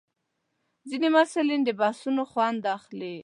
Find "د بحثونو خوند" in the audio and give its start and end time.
1.65-2.61